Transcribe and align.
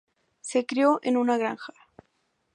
Se 0.39 0.65
crio 0.65 0.99
en 1.03 1.15
una 1.15 1.37
granja. 1.37 1.73